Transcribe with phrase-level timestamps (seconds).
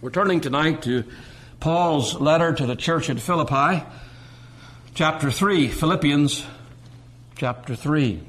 [0.00, 1.02] We're turning tonight to
[1.58, 3.82] Paul's letter to the church at Philippi,
[4.94, 6.46] chapter 3, Philippians
[7.34, 8.20] chapter 3.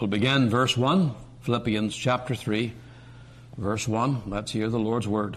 [0.00, 2.72] We'll begin verse 1, Philippians chapter 3,
[3.58, 4.22] verse 1.
[4.28, 5.36] Let's hear the Lord's word.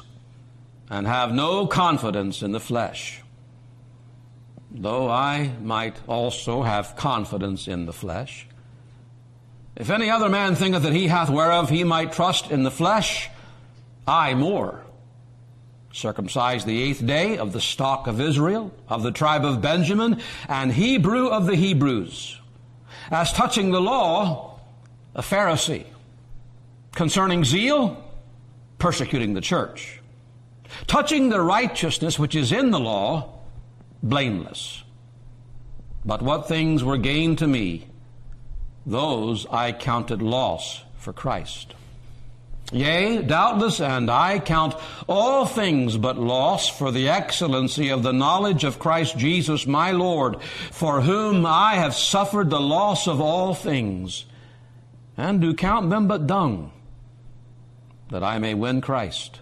[0.91, 3.21] and have no confidence in the flesh.
[4.69, 8.45] Though I might also have confidence in the flesh.
[9.77, 13.29] If any other man thinketh that he hath whereof he might trust in the flesh,
[14.05, 14.83] I more.
[15.93, 20.73] Circumcised the eighth day of the stock of Israel, of the tribe of Benjamin, and
[20.73, 22.37] Hebrew of the Hebrews.
[23.09, 24.59] As touching the law,
[25.15, 25.85] a Pharisee.
[26.93, 28.03] Concerning zeal,
[28.77, 30.00] persecuting the church
[30.87, 33.41] touching the righteousness which is in the law,
[34.03, 34.83] blameless.
[36.03, 37.87] But what things were gained to me,
[38.85, 41.75] those I counted loss for Christ.
[42.71, 44.75] Yea, doubtless, and I count
[45.07, 50.41] all things but loss for the excellency of the knowledge of Christ Jesus my Lord,
[50.41, 54.25] for whom I have suffered the loss of all things,
[55.17, 56.71] and do count them but dung,
[58.09, 59.41] that I may win Christ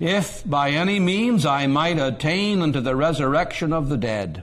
[0.00, 4.42] if by any means I might attain unto the resurrection of the dead.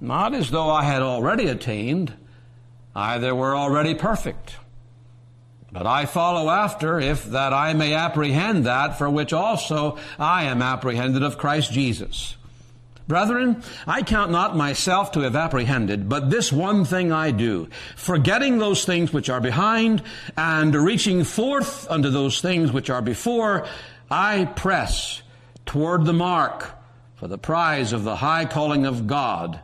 [0.00, 2.12] Not as though I had already attained,
[2.94, 4.56] either were already perfect.
[5.72, 10.62] But I follow after, if that I may apprehend that for which also I am
[10.62, 12.36] apprehended of Christ Jesus.
[13.08, 18.56] Brethren, I count not myself to have apprehended, but this one thing I do, forgetting
[18.56, 20.02] those things which are behind,
[20.38, 23.66] and reaching forth unto those things which are before,
[24.10, 25.22] I press
[25.66, 26.70] toward the mark
[27.16, 29.60] for the prize of the high calling of God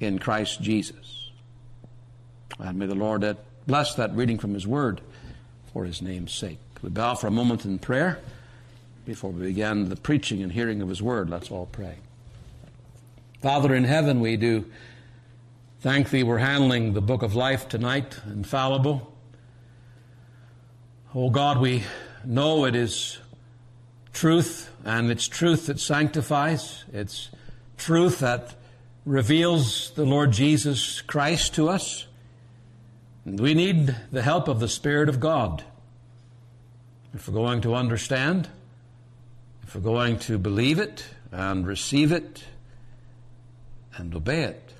[0.00, 1.30] in Christ Jesus.
[2.58, 3.36] And may the Lord
[3.66, 5.00] bless that reading from His Word
[5.72, 6.58] for His name's sake.
[6.82, 8.18] We bow for a moment in prayer
[9.04, 11.30] before we begin the preaching and hearing of His Word.
[11.30, 11.96] Let's all pray.
[13.40, 14.66] Father in heaven, we do
[15.80, 19.10] thank Thee we're handling the book of life tonight, infallible.
[21.14, 21.82] Oh God, we
[22.24, 23.18] know it is
[24.20, 26.84] truth, and it's truth that sanctifies.
[26.92, 27.30] It's
[27.78, 28.54] truth that
[29.06, 32.06] reveals the Lord Jesus Christ to us.
[33.24, 35.64] And we need the help of the Spirit of God.
[37.14, 38.50] If we're going to understand,
[39.62, 41.02] if we're going to believe it
[41.32, 42.44] and receive it
[43.96, 44.74] and obey it.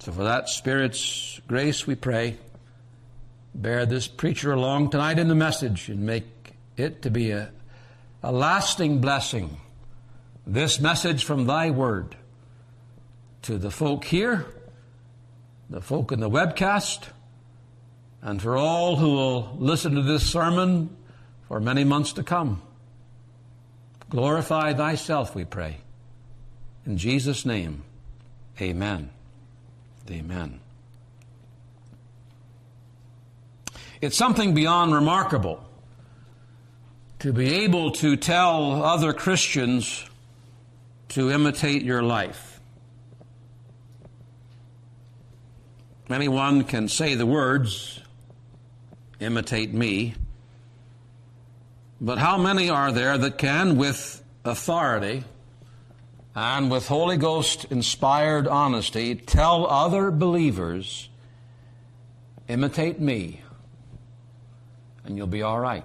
[0.00, 2.36] So for that Spirit's grace we pray.
[3.54, 6.26] Bear this preacher along tonight in the message and make
[6.76, 7.52] it to be a
[8.22, 9.58] a lasting blessing,
[10.46, 12.16] this message from thy word
[13.42, 14.46] to the folk here,
[15.70, 17.08] the folk in the webcast,
[18.22, 20.94] and for all who will listen to this sermon
[21.46, 22.60] for many months to come.
[24.10, 25.78] Glorify thyself, we pray.
[26.86, 27.84] In Jesus' name,
[28.60, 29.10] amen.
[30.10, 30.60] Amen.
[34.00, 35.67] It's something beyond remarkable
[37.20, 40.08] to be able to tell other Christians
[41.10, 42.60] to imitate your life.
[46.08, 48.00] Anyone can say the words,
[49.20, 50.14] imitate me,
[52.00, 55.24] but how many are there that can, with authority
[56.34, 61.08] and with Holy Ghost inspired honesty, tell other believers,
[62.46, 63.42] imitate me,
[65.04, 65.84] and you'll be all right?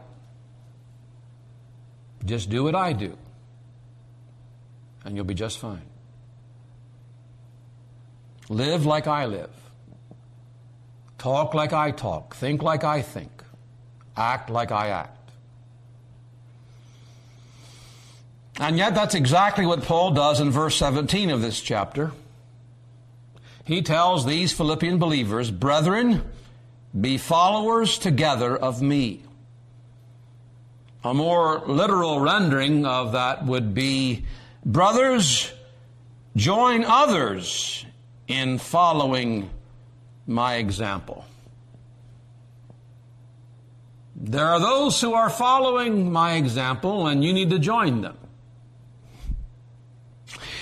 [2.25, 3.17] Just do what I do,
[5.03, 5.81] and you'll be just fine.
[8.49, 9.49] live like I live,
[11.17, 13.43] talk like I talk, think like I think,
[14.15, 15.31] act like I act.
[18.59, 22.11] And yet, that's exactly what Paul does in verse 17 of this chapter.
[23.65, 26.23] He tells these Philippian believers, Brethren,
[26.99, 29.23] be followers together of me.
[31.03, 34.25] A more literal rendering of that would be,
[34.65, 35.51] Brothers,
[36.35, 37.85] join others
[38.27, 39.49] in following
[40.25, 41.25] my example.
[44.15, 48.17] There are those who are following my example, and you need to join them.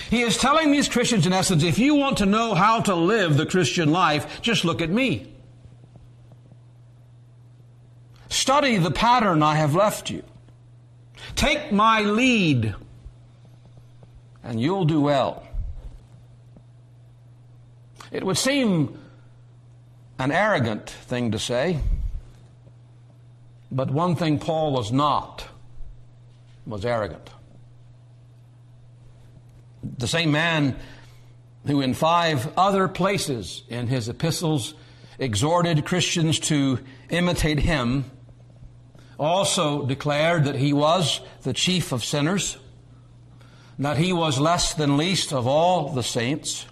[0.09, 3.37] He is telling these Christians, in essence, if you want to know how to live
[3.37, 5.31] the Christian life, just look at me.
[8.29, 10.23] Study the pattern I have left you.
[11.35, 12.75] Take my lead,
[14.43, 15.43] and you'll do well.
[18.11, 18.99] It would seem
[20.19, 21.79] an arrogant thing to say,
[23.71, 25.47] but one thing Paul was not
[26.65, 27.29] was arrogant.
[29.97, 30.77] The same man
[31.65, 34.73] who, in five other places in his epistles,
[35.17, 36.79] exhorted Christians to
[37.09, 38.05] imitate him,
[39.21, 42.57] also declared that he was the chief of sinners,
[43.77, 46.65] that he was less than least of all the saints.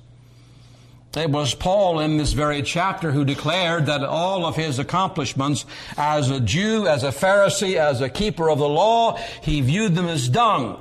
[1.16, 5.66] It was Paul in this very chapter who declared that all of his accomplishments
[5.98, 10.08] as a Jew, as a Pharisee, as a keeper of the law, he viewed them
[10.08, 10.80] as dung.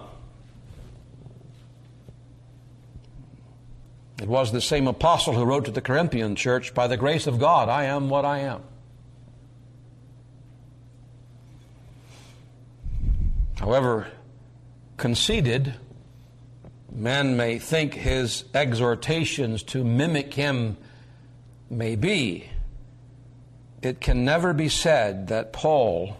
[4.21, 7.39] It was the same apostle who wrote to the Corinthian church, By the grace of
[7.39, 8.63] God, I am what I am.
[13.59, 14.09] However,
[14.97, 15.75] conceited,
[16.93, 20.77] man may think his exhortations to mimic him
[21.71, 22.51] may be.
[23.83, 26.17] It can never be said that Paul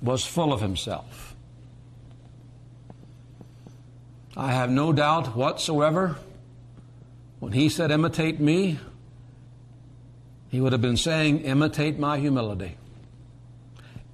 [0.00, 1.34] was full of himself.
[4.36, 6.16] I have no doubt whatsoever
[7.40, 8.78] when he said, imitate me,
[10.48, 12.76] he would have been saying, imitate my humility,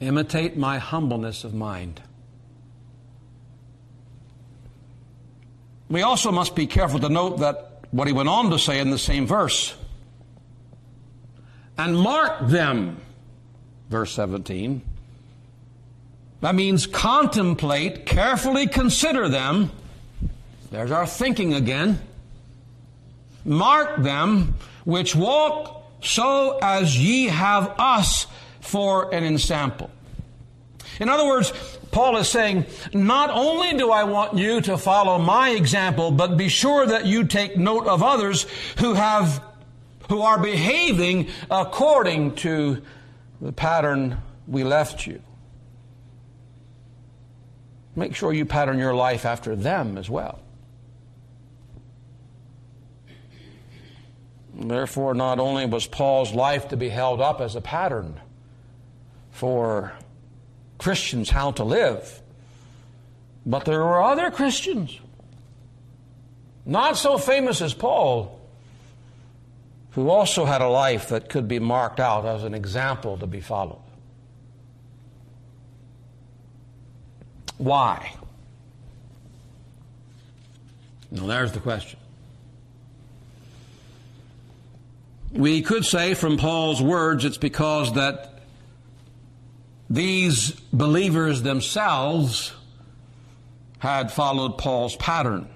[0.05, 2.01] imitate my humbleness of mind.
[5.89, 8.91] We also must be careful to note that what he went on to say in
[8.91, 9.75] the same verse,
[11.77, 13.01] and mark them,
[13.89, 14.83] verse 17.
[16.41, 19.71] That means contemplate, carefully consider them.
[20.71, 22.01] There's our thinking again
[23.45, 24.55] Mark them
[24.85, 28.27] which walk so as ye have us
[28.61, 29.91] for an ensample.
[31.01, 31.53] In other words,
[31.91, 36.49] Paul is saying, not only do I want you to follow my example, but be
[36.49, 38.47] sure that you take note of others
[38.79, 39.43] who have,
[40.09, 42.83] who are behaving according to
[43.41, 45.21] the pattern we left you.
[47.97, 50.41] Make sure you pattern your life after them as well.
[54.57, 58.21] Therefore, not only was Paul's life to be held up as a pattern
[59.31, 59.93] for
[60.85, 62.21] Christians how to live,
[63.47, 65.01] but there were other Christians,
[66.67, 68.39] not so famous as Paul,
[69.93, 73.41] who also had a life that could be marked out as an example to be
[73.41, 73.81] followed.
[77.57, 78.15] Why?
[81.11, 81.99] Now, there's the question.
[85.33, 88.34] We could say from Paul's words it's because that
[89.91, 92.53] these believers themselves
[93.79, 95.49] had followed Paul's pattern.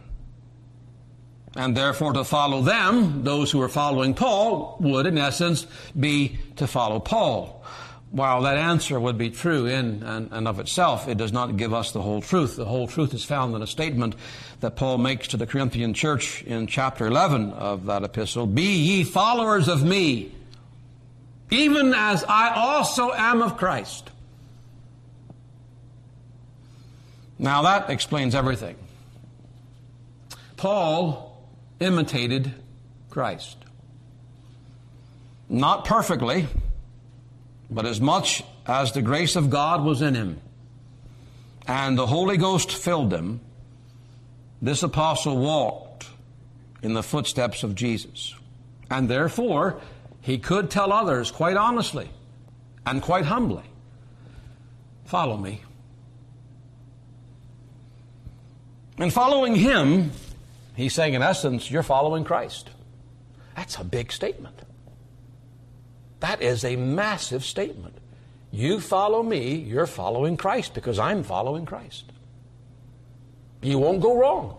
[1.56, 5.66] And therefore, to follow them, those who were following Paul, would in essence
[5.98, 7.64] be to follow Paul.
[8.10, 11.74] While that answer would be true in and, and, of itself, it does not give
[11.74, 12.56] us the whole truth.
[12.56, 14.14] The whole truth is found in a statement
[14.60, 18.46] that Paul makes to the Corinthian church in chapter 11 of that epistle.
[18.46, 20.32] Be ye followers of me,
[21.50, 24.10] even as I also am of Christ.
[27.38, 28.76] Now that explains everything.
[30.56, 31.40] Paul
[31.80, 32.52] imitated
[33.10, 33.56] Christ.
[35.48, 36.46] Not perfectly,
[37.70, 40.40] but as much as the grace of God was in him
[41.66, 43.40] and the Holy Ghost filled him,
[44.60, 46.08] this apostle walked
[46.82, 48.34] in the footsteps of Jesus.
[48.90, 49.80] And therefore,
[50.20, 52.08] he could tell others quite honestly
[52.84, 53.64] and quite humbly,
[55.04, 55.62] Follow me.
[58.98, 60.10] And following him,
[60.74, 62.70] he's saying, in essence, you're following Christ.
[63.54, 64.60] That's a big statement.
[66.20, 67.94] That is a massive statement.
[68.50, 72.04] You follow me, you're following Christ because I'm following Christ.
[73.62, 74.56] You won't go wrong.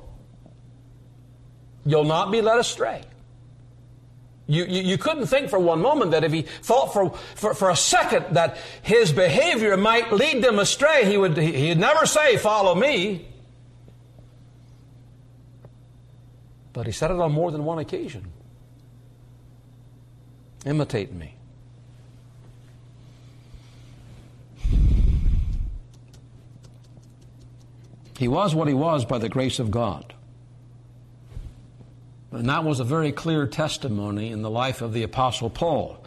[1.85, 3.03] You'll not be led astray.
[4.47, 7.69] You, you, you, couldn't think for one moment that if he thought for, for, for
[7.69, 12.73] a second that his behavior might lead them astray, he would he'd never say, Follow
[12.73, 13.28] me.
[16.73, 18.25] But he said it on more than one occasion.
[20.65, 21.35] Imitate me.
[28.17, 30.13] He was what he was by the grace of God.
[32.31, 36.03] And that was a very clear testimony in the life of the Apostle Paul.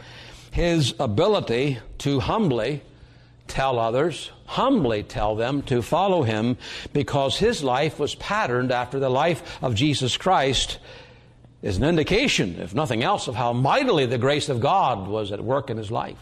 [0.50, 2.82] His ability to humbly
[3.52, 6.56] tell others, humbly tell them to follow him
[6.94, 10.78] because his life was patterned after the life of Jesus Christ
[11.60, 15.44] is an indication, if nothing else, of how mightily the grace of God was at
[15.44, 16.18] work in his life.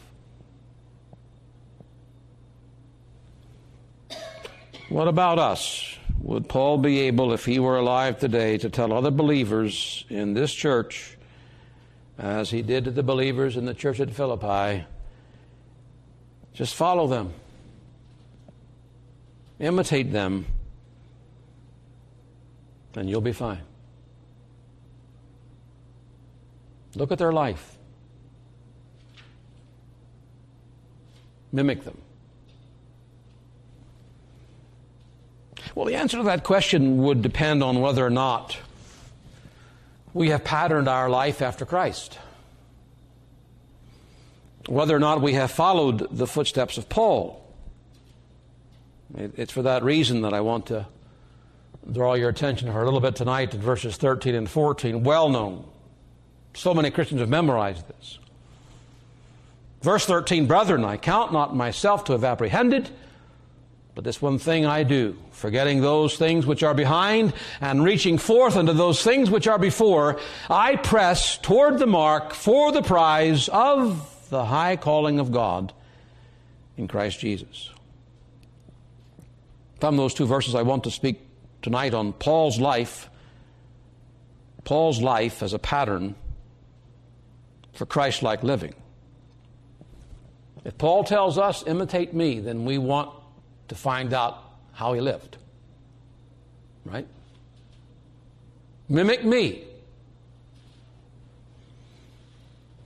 [4.88, 5.96] What about us?
[6.22, 10.52] Would Paul be able, if he were alive today, to tell other believers in this
[10.52, 11.16] church,
[12.18, 14.84] as he did to the believers in the church at Philippi,
[16.60, 17.32] just follow them,
[19.58, 20.44] imitate them,
[22.94, 23.62] and you'll be fine?
[26.94, 27.78] Look at their life,
[31.50, 31.96] mimic them.
[35.74, 38.58] Well, the answer to that question would depend on whether or not
[40.12, 42.18] we have patterned our life after Christ.
[44.70, 47.44] Whether or not we have followed the footsteps of Paul.
[49.16, 50.86] It's for that reason that I want to
[51.90, 55.02] draw your attention for a little bit tonight to verses 13 and 14.
[55.02, 55.64] Well known.
[56.54, 58.20] So many Christians have memorized this.
[59.82, 62.90] Verse 13, Brethren, I count not myself to have apprehended.
[63.96, 68.54] But this one thing I do, forgetting those things which are behind and reaching forth
[68.54, 74.06] unto those things which are before, I press toward the mark for the prize of
[74.30, 75.72] the high calling of God
[76.76, 77.70] in Christ Jesus.
[79.80, 81.20] From those two verses, I want to speak
[81.62, 83.10] tonight on Paul's life,
[84.64, 86.14] Paul's life as a pattern
[87.72, 88.74] for Christ like living.
[90.64, 93.10] If Paul tells us, imitate me, then we want
[93.68, 95.38] to find out how he lived.
[96.84, 97.06] Right?
[98.88, 99.64] Mimic me.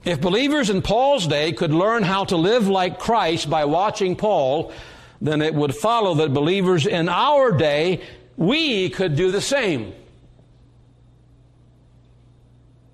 [0.05, 4.71] If believers in Paul's day could learn how to live like Christ by watching Paul,
[5.19, 8.03] then it would follow that believers in our day,
[8.37, 9.93] we could do the same.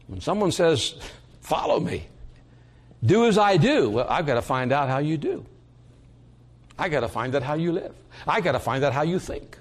[0.08, 0.96] When someone says,
[1.42, 2.06] Follow me,
[3.04, 5.46] do as I do, well, I've got to find out how you do.
[6.80, 7.94] I got to find out how you live.
[8.26, 9.58] I got to find out how you think.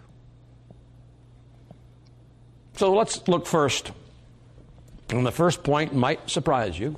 [2.77, 3.91] So let's look first.
[5.09, 6.97] And the first point might surprise you.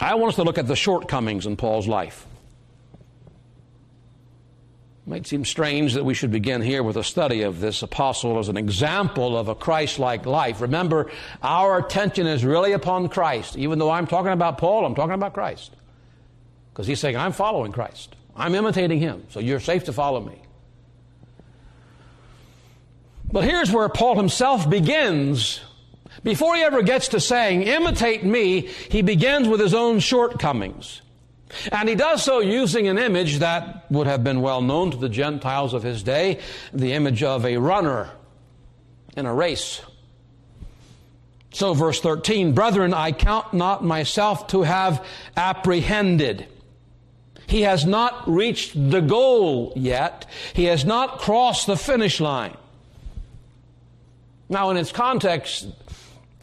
[0.00, 2.26] I want us to look at the shortcomings in Paul's life.
[5.06, 8.38] It might seem strange that we should begin here with a study of this apostle
[8.38, 10.62] as an example of a Christ like life.
[10.62, 11.10] Remember,
[11.42, 13.56] our attention is really upon Christ.
[13.56, 15.76] Even though I'm talking about Paul, I'm talking about Christ.
[16.72, 18.16] Because he's saying, I'm following Christ.
[18.34, 20.40] I'm imitating him, so you're safe to follow me.
[23.30, 25.60] But here's where Paul himself begins.
[26.22, 31.02] Before he ever gets to saying, imitate me, he begins with his own shortcomings.
[31.70, 35.08] And he does so using an image that would have been well known to the
[35.08, 36.40] Gentiles of his day
[36.72, 38.10] the image of a runner
[39.16, 39.80] in a race.
[41.52, 45.06] So, verse 13, Brethren, I count not myself to have
[45.36, 46.48] apprehended.
[47.46, 50.26] He has not reached the goal yet.
[50.54, 52.56] He has not crossed the finish line.
[54.48, 55.68] Now, in its context,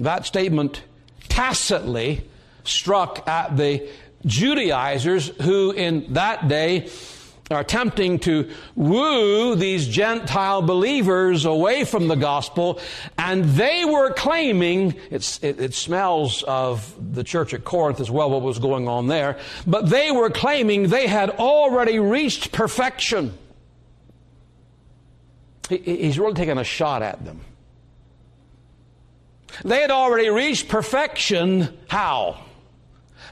[0.03, 0.83] that statement
[1.29, 2.23] tacitly
[2.63, 3.87] struck at the
[4.25, 6.89] Judaizers who in that day
[7.49, 12.79] are attempting to woo these Gentile believers away from the gospel,
[13.17, 18.41] and they were claiming, it, it, smells of the church at Corinth as well, what
[18.41, 23.37] was going on there, but they were claiming they had already reached perfection.
[25.67, 27.41] He, he's really taking a shot at them.
[29.63, 31.77] They had already reached perfection.
[31.87, 32.43] How?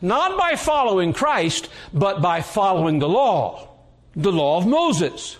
[0.02, 3.70] Not by following Christ, but by following the law
[4.16, 5.38] the law of Moses.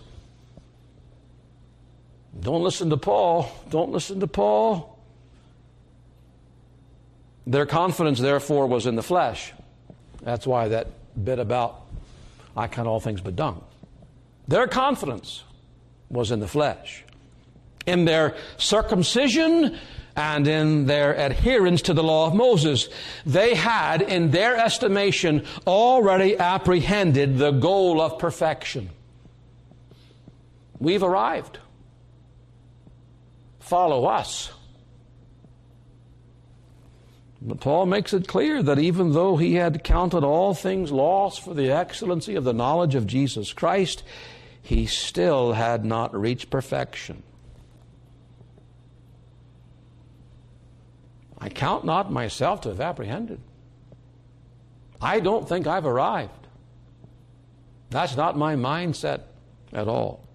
[2.40, 3.52] Don't listen to Paul.
[3.70, 4.98] Don't listen to Paul.
[7.46, 9.52] Their confidence, therefore, was in the flesh.
[10.22, 10.88] That's why that
[11.22, 11.82] bit about,
[12.56, 13.64] I count all things but dung.
[14.48, 15.44] Their confidence
[16.10, 17.04] was in the flesh.
[17.86, 19.78] In their circumcision
[20.20, 22.90] and in their adherence to the law of Moses,
[23.26, 28.90] they had, in their estimation, already apprehended the goal of perfection.
[30.78, 31.60] We've arrived.
[33.62, 34.52] Follow us.
[37.42, 41.54] But Paul makes it clear that even though he had counted all things lost for
[41.54, 44.04] the excellency of the knowledge of Jesus Christ,
[44.62, 47.24] he still had not reached perfection.
[51.42, 53.40] I count not myself to have apprehended.
[55.02, 56.48] I don't think I've arrived.
[57.90, 59.22] That's not my mindset
[59.74, 60.28] at all.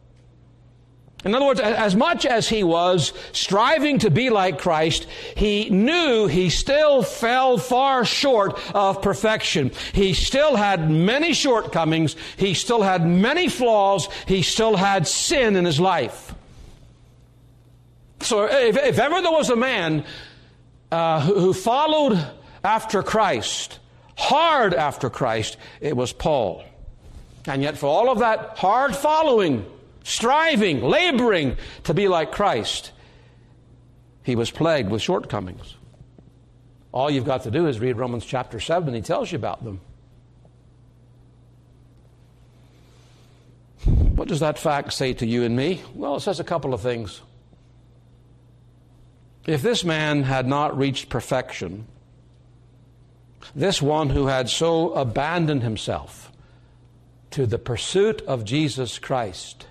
[1.25, 5.07] In other words, as much as he was striving to be like Christ,
[5.37, 9.71] he knew he still fell far short of perfection.
[9.95, 12.15] He still had many shortcomings.
[12.37, 14.09] He still had many flaws.
[14.27, 16.35] He still had sin in his life.
[18.21, 20.05] So if, if ever there was a man
[20.95, 22.25] uh, who, who followed
[22.63, 23.81] after Christ,
[24.17, 26.63] hard after Christ, it was Paul.
[27.47, 29.67] And yet for all of that hard following,
[30.05, 32.93] striving, laboring to be like Christ,
[34.23, 35.75] he was plagued with shortcomings.
[36.93, 39.65] All you've got to do is read Romans chapter 7, and he tells you about
[39.65, 39.81] them.
[44.15, 45.83] What does that fact say to you and me?
[45.93, 47.21] Well, it says a couple of things.
[49.47, 51.87] If this man had not reached perfection,
[53.55, 56.33] this one who had so abandoned himself
[57.33, 59.67] to the pursuit of Jesus Christ,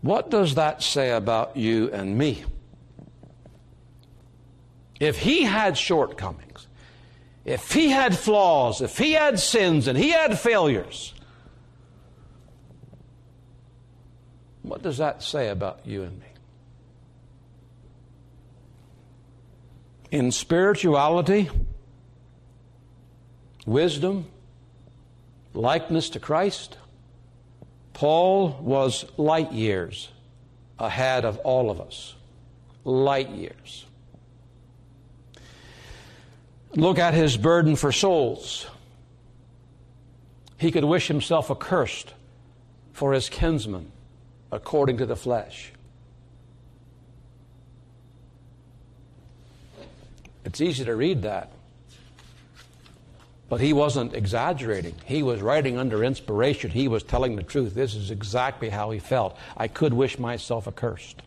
[0.00, 2.44] what does that say about you and me?
[5.00, 6.68] If he had shortcomings,
[7.44, 11.14] if he had flaws, if he had sins and he had failures,
[14.62, 16.26] what does that say about you and me?
[20.12, 21.48] In spirituality,
[23.64, 24.26] wisdom,
[25.54, 26.76] likeness to Christ,
[27.94, 30.10] Paul was light years
[30.78, 32.14] ahead of all of us.
[32.84, 33.86] Light years.
[36.74, 38.66] Look at his burden for souls.
[40.58, 42.12] He could wish himself accursed
[42.92, 43.90] for his kinsmen
[44.50, 45.71] according to the flesh.
[50.44, 51.50] It's easy to read that.
[53.48, 54.94] But he wasn't exaggerating.
[55.04, 56.70] He was writing under inspiration.
[56.70, 57.74] He was telling the truth.
[57.74, 59.36] This is exactly how he felt.
[59.56, 61.20] I could wish myself accursed.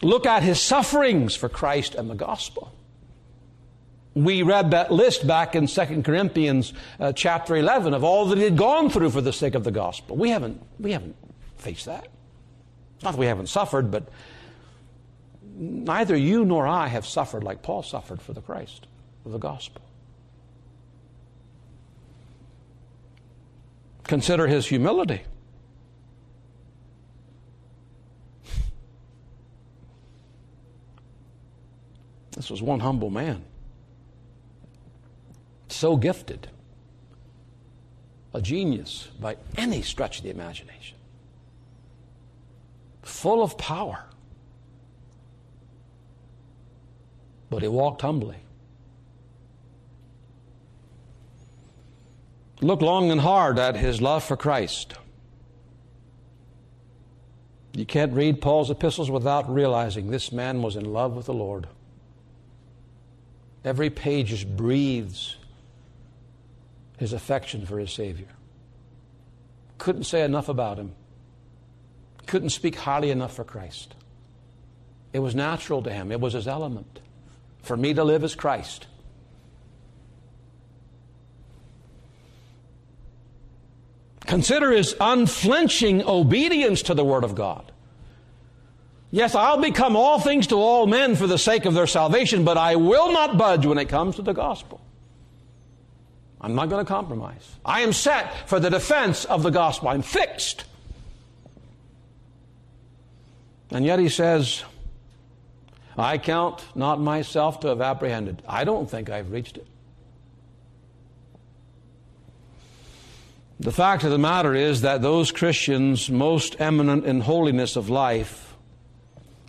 [0.00, 2.72] Look at his sufferings for Christ and the gospel.
[4.14, 8.44] We read that list back in 2 Corinthians uh, chapter 11 of all that he
[8.44, 10.16] had gone through for the sake of the gospel.
[10.16, 11.16] We haven't, we haven't
[11.56, 12.08] faced that.
[13.02, 14.08] Not that we haven't suffered, but
[15.58, 18.86] neither you nor I have suffered like Paul suffered for the Christ,
[19.22, 19.82] for the gospel.
[24.04, 25.22] Consider his humility.
[32.32, 33.44] This was one humble man.
[35.68, 36.48] So gifted.
[38.32, 40.96] A genius by any stretch of the imagination.
[43.02, 44.07] Full of power.
[47.50, 48.36] But he walked humbly.
[52.60, 54.94] Look long and hard at his love for Christ.
[57.72, 61.68] You can't read Paul's epistles without realizing this man was in love with the Lord.
[63.64, 65.36] Every page just breathes
[66.96, 68.28] his affection for his Savior.
[69.78, 70.92] Couldn't say enough about him.
[72.26, 73.94] Couldn't speak highly enough for Christ.
[75.12, 77.00] It was natural to him, it was his element.
[77.62, 78.86] For me to live as Christ.
[84.26, 87.72] Consider his unflinching obedience to the Word of God.
[89.10, 92.58] Yes, I'll become all things to all men for the sake of their salvation, but
[92.58, 94.82] I will not budge when it comes to the gospel.
[96.40, 97.56] I'm not going to compromise.
[97.64, 99.88] I am set for the defense of the gospel.
[99.88, 100.64] I'm fixed.
[103.70, 104.62] And yet he says,
[105.98, 108.42] I count not myself to have apprehended.
[108.48, 109.66] I don't think I've reached it.
[113.60, 118.48] The fact of the matter is that those Christians most eminent in holiness of life,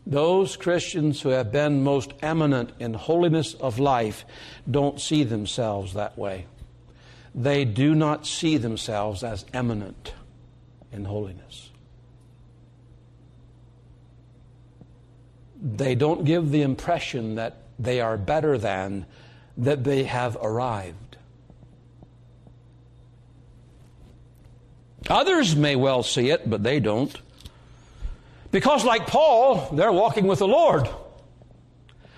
[0.09, 4.25] Those Christians who have been most eminent in holiness of life
[4.69, 6.47] don't see themselves that way.
[7.35, 10.15] They do not see themselves as eminent
[10.91, 11.68] in holiness.
[15.61, 19.05] They don't give the impression that they are better than,
[19.57, 21.17] that they have arrived.
[25.09, 27.15] Others may well see it, but they don't.
[28.51, 30.87] Because, like Paul, they're walking with the Lord.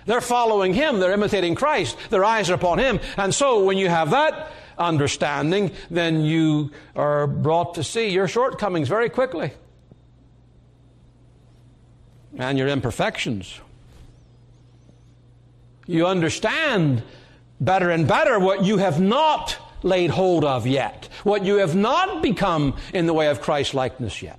[0.06, 0.98] They're following Him.
[0.98, 1.96] They're imitating Christ.
[2.10, 3.00] Their eyes are upon Him.
[3.16, 8.88] And so, when you have that understanding, then you are brought to see your shortcomings
[8.88, 9.52] very quickly
[12.38, 13.60] and your imperfections.
[15.86, 17.02] You understand
[17.60, 22.22] better and better what you have not laid hold of yet, what you have not
[22.22, 24.38] become in the way of Christ likeness yet.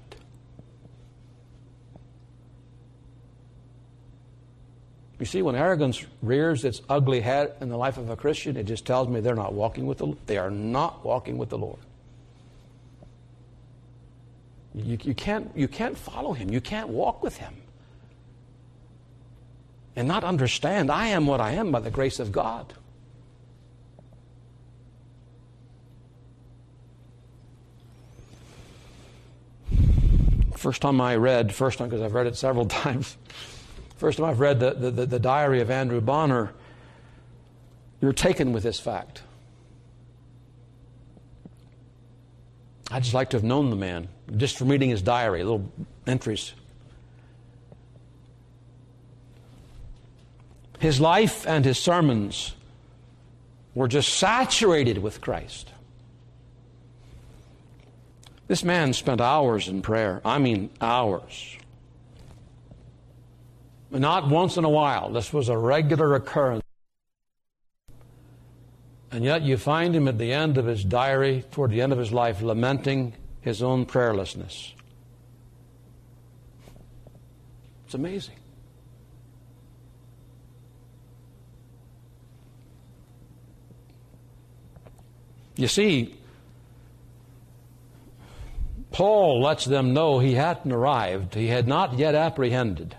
[5.19, 8.65] You see, when arrogance rears its ugly head in the life of a Christian, it
[8.65, 11.79] just tells me they're not walking with the they are not walking with the Lord.
[14.73, 16.49] You, you, can't, you can't follow him.
[16.49, 17.53] You can't walk with him.
[19.95, 22.73] And not understand I am what I am by the grace of God.
[30.55, 33.17] First time I read, first time because I've read it several times.
[33.97, 36.53] First time I've read the, the, the diary of Andrew Bonar,
[38.01, 39.23] you're taken with this fact.
[42.91, 45.71] I'd just like to have known the man, just from reading his diary, little
[46.05, 46.53] entries.
[50.83, 52.53] His life and his sermons
[53.73, 55.69] were just saturated with Christ.
[58.49, 60.19] This man spent hours in prayer.
[60.25, 61.55] I mean, hours.
[63.91, 65.09] Not once in a while.
[65.09, 66.65] This was a regular occurrence.
[69.09, 71.97] And yet you find him at the end of his diary, toward the end of
[71.97, 74.73] his life, lamenting his own prayerlessness.
[77.85, 78.35] It's amazing.
[85.55, 86.15] You see,
[88.91, 92.95] Paul lets them know he hadn't arrived, he had not yet apprehended.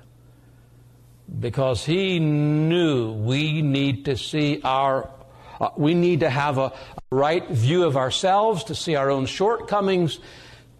[1.40, 5.08] Because he knew we need to see our
[5.60, 6.72] uh, we need to have a
[7.10, 10.18] right view of ourselves to see our own shortcomings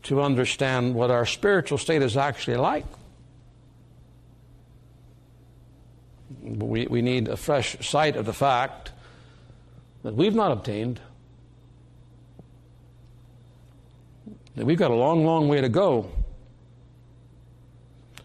[0.02, 2.84] to understand what our spiritual state is actually like.
[6.42, 8.92] We, we need a fresh sight of the fact
[10.02, 11.00] that we've not obtained
[14.56, 16.10] that we've got a long long way to go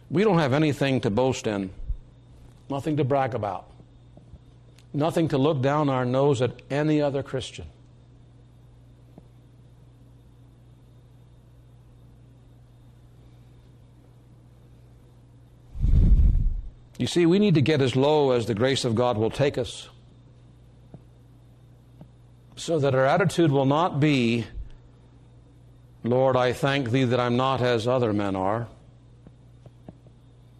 [0.09, 1.69] we don't have anything to boast in
[2.69, 3.65] Nothing to brag about.
[4.93, 7.65] Nothing to look down our nose at any other Christian.
[16.97, 19.57] You see, we need to get as low as the grace of God will take
[19.57, 19.87] us
[22.57, 24.45] so that our attitude will not be,
[26.03, 28.67] Lord, I thank thee that I'm not as other men are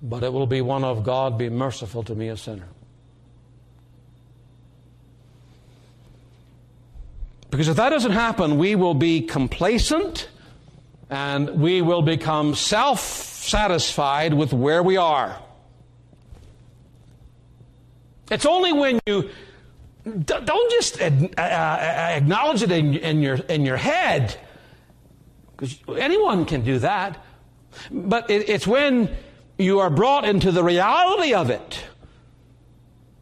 [0.01, 2.67] but it will be one of God, be merciful to me, a sinner.
[7.49, 10.29] Because if that doesn't happen, we will be complacent
[11.09, 15.41] and we will become self satisfied with where we are.
[18.29, 19.29] It's only when you
[20.05, 24.37] don't just uh, uh, acknowledge it in your, in your head,
[25.59, 27.21] because anyone can do that,
[27.91, 29.13] but it's when
[29.57, 31.83] you are brought into the reality of it.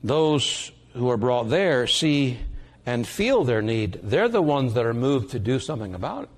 [0.04, 2.38] Those who are brought there see
[2.86, 4.02] and feel their need.
[4.04, 6.30] They're the ones that are moved to do something about it.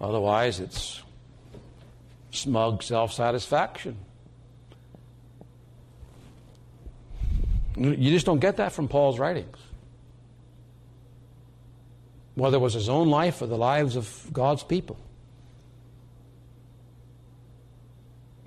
[0.00, 1.02] Otherwise, it's
[2.32, 3.96] smug self satisfaction.
[7.76, 9.56] You just don't get that from Paul's writings
[12.38, 14.96] whether it was his own life or the lives of God's people.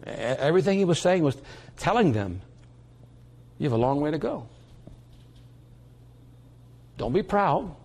[0.06, 1.36] Everything he was saying was
[1.76, 2.42] telling them,
[3.60, 4.48] you have a long way to go.
[6.98, 7.76] Don't be proud,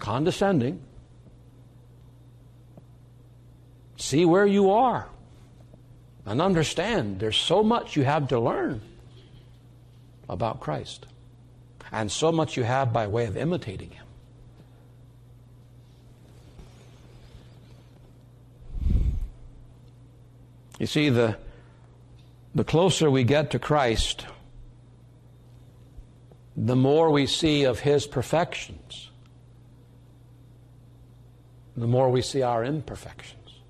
[0.00, 0.82] condescending.
[3.96, 5.08] See where you are
[6.26, 8.80] and understand there's so much you have to learn
[10.28, 11.06] about Christ
[11.94, 14.04] and so much you have by way of imitating him.
[20.80, 21.36] You see, the,
[22.52, 24.26] the closer we get to Christ,
[26.56, 29.10] the more we see of his perfections,
[31.76, 33.60] the more we see our imperfections.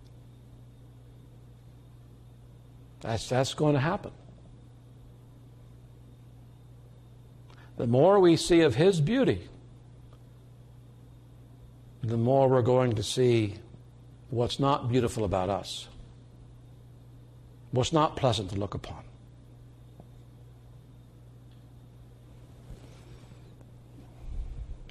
[3.03, 4.13] That's, that's going to happen.
[7.77, 9.49] The more we see of His beauty,
[12.03, 13.55] the more we're going to see
[14.31, 15.89] what's not beautiful about us,
[17.71, 19.03] what's not pleasant to look upon.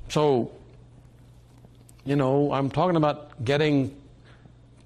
[0.10, 0.52] So,
[2.06, 3.96] you know, I'm talking about getting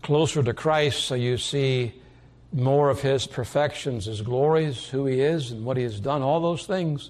[0.02, 1.94] closer to Christ so you see
[2.54, 6.40] more of His perfections, His glories, who He is, and what He has done, all
[6.40, 7.10] those things.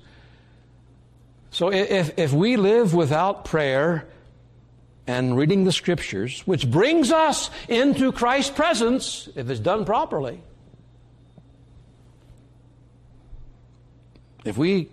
[1.57, 4.07] So if, if we live without prayer
[5.07, 10.39] and reading the Scriptures, which brings us into Christ's presence, if it's done properly,
[14.45, 14.89] if we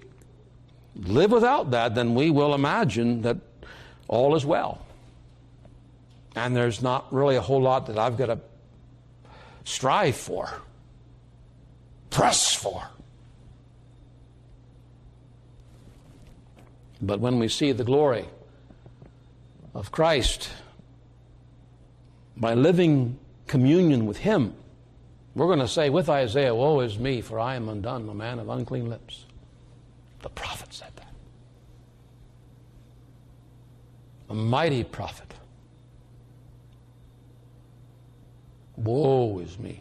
[0.97, 3.37] live without that, then we will imagine that
[4.09, 4.87] all is well.
[6.35, 8.39] And there's not really a whole lot that I've got to
[9.65, 10.49] strive for,
[12.09, 12.83] press for.
[17.07, 18.25] But when we see the glory
[19.75, 20.49] of Christ
[22.35, 24.55] by living communion with Him,
[25.35, 28.39] we're going to say with Isaiah, Woe is me, for I am undone, a man
[28.39, 29.27] of unclean lips.
[30.23, 31.13] The prophet said that.
[34.31, 35.35] A mighty prophet.
[38.77, 39.81] Woe is me.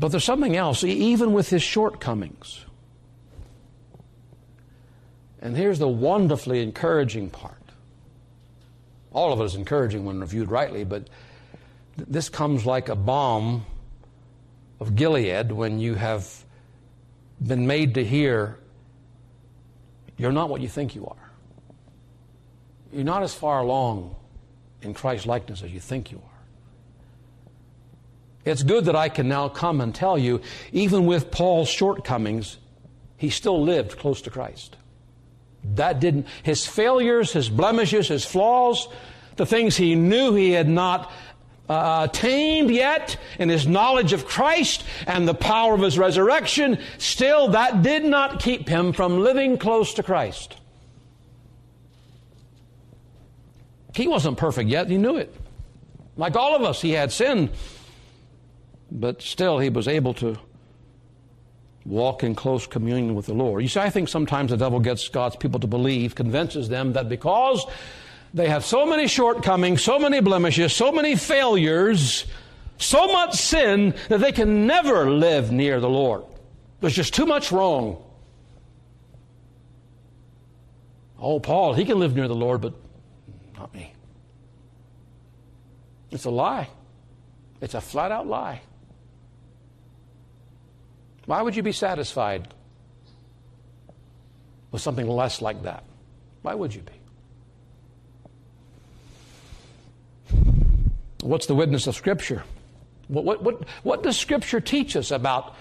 [0.00, 2.64] But there's something else, even with his shortcomings.
[5.42, 7.54] And here's the wonderfully encouraging part.
[9.12, 11.10] All of it is encouraging when reviewed rightly, but
[11.98, 13.66] this comes like a balm
[14.80, 16.44] of Gilead when you have
[17.46, 18.56] been made to hear
[20.16, 21.30] you're not what you think you are.
[22.90, 24.16] You're not as far along
[24.80, 26.39] in Christ's likeness as you think you are.
[28.44, 30.40] It's good that I can now come and tell you,
[30.72, 32.56] even with Paul's shortcomings,
[33.16, 34.76] he still lived close to Christ.
[35.74, 38.88] That didn't, his failures, his blemishes, his flaws,
[39.36, 41.12] the things he knew he had not
[41.68, 47.48] uh, attained yet in his knowledge of Christ and the power of his resurrection, still
[47.48, 50.56] that did not keep him from living close to Christ.
[53.94, 55.34] He wasn't perfect yet, he knew it.
[56.16, 57.50] Like all of us, he had sin
[58.90, 60.38] but still he was able to
[61.86, 63.62] walk in close communion with the Lord.
[63.62, 67.08] You see, I think sometimes the devil gets God's people to believe, convinces them that
[67.08, 67.66] because
[68.34, 72.26] they have so many shortcomings, so many blemishes, so many failures,
[72.78, 76.24] so much sin, that they can never live near the Lord.
[76.80, 78.02] There's just too much wrong.
[81.18, 82.74] Oh, Paul, he can live near the Lord, but
[83.56, 83.92] not me.
[86.10, 86.68] It's a lie.
[87.60, 88.62] It's a flat out lie.
[91.26, 92.48] Why would you be satisfied
[94.70, 95.84] with something less like that?
[96.42, 96.92] Why would you be?
[101.22, 102.42] What's the witness of Scripture?
[103.08, 105.54] What, what, what, what does Scripture teach us about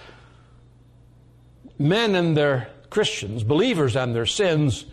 [1.77, 4.85] men and their Christians, believers and their sins,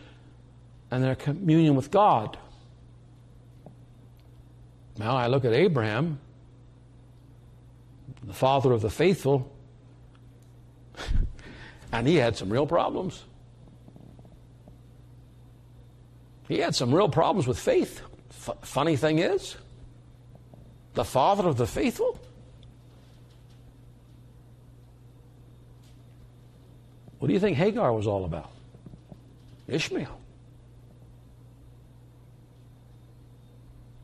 [0.90, 2.36] and their communion with God?
[4.98, 6.18] Now I look at Abraham,
[8.24, 9.52] the father of the faithful,
[11.92, 13.24] and he had some real problems.
[16.48, 18.00] He had some real problems with faith.
[18.30, 19.56] F- funny thing is,
[20.94, 22.18] the father of the faithful.
[27.18, 28.50] What do you think Hagar was all about?
[29.66, 30.20] Ishmael.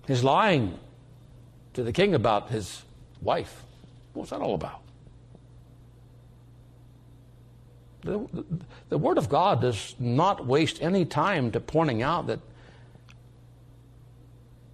[0.06, 0.78] His lying
[1.74, 2.82] to the king about his
[3.20, 3.62] wife.
[4.14, 4.80] What's that all about?
[8.02, 8.44] The,
[8.88, 12.40] the, Word of God does not waste any time to pointing out that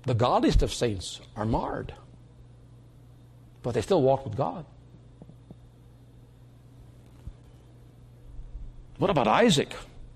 [0.04, 1.92] the godliest of saints are marred,
[3.62, 4.64] but they still walk with God.
[8.96, 9.74] What about Isaac?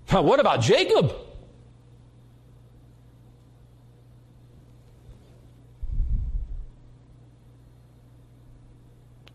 [0.09, 1.13] What about Jacob?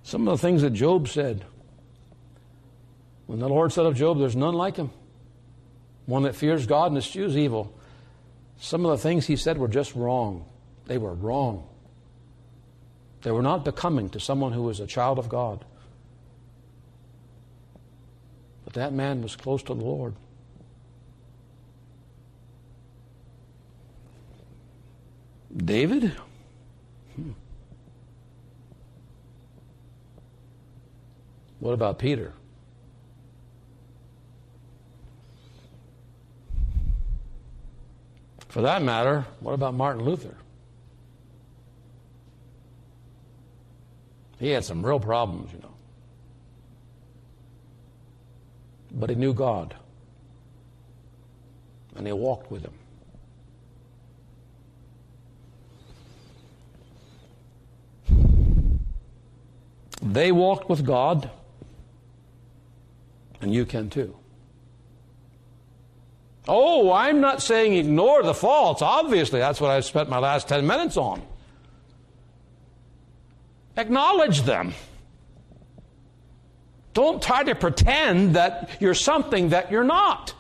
[0.03, 1.45] Some of the things that Job said.
[3.29, 4.91] When the Lord said of Job, There's none like him,
[6.07, 7.79] one that fears God and eschews evil.
[8.59, 10.47] Some of the things he said were just wrong.
[10.87, 11.69] They were wrong.
[13.21, 15.63] They were not becoming to someone who was a child of God.
[18.65, 20.15] But that man was close to the Lord.
[25.55, 26.17] David?
[27.15, 27.33] Hmm.
[31.61, 32.33] What about Peter?
[38.59, 40.35] For that matter, what about Martin Luther?
[44.41, 45.75] He had some real problems, you know.
[48.91, 49.77] But he knew God.
[51.95, 52.75] And he walked with him.
[60.03, 61.31] They walked with God,
[63.41, 64.18] and you can too.
[66.49, 68.81] Oh, I'm not saying ignore the faults.
[68.81, 71.21] Obviously, that's what I spent my last 10 minutes on.
[73.77, 74.73] Acknowledge them.
[76.95, 80.35] Don't try to pretend that you're something that you're not.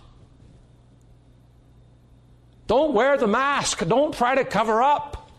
[2.67, 3.87] Don't wear the mask.
[3.87, 5.31] Don't try to cover up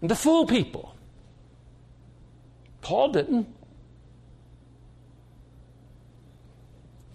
[0.00, 0.94] and to fool people.
[2.80, 3.48] Paul didn't.